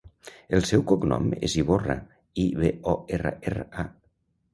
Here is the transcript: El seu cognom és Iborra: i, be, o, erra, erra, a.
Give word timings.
El 0.59 0.63
seu 0.67 0.83
cognom 0.91 1.27
és 1.47 1.55
Iborra: 1.63 1.97
i, 2.45 2.45
be, 2.63 2.71
o, 2.95 2.97
erra, 3.19 3.35
erra, 3.53 3.67
a. 3.85 3.87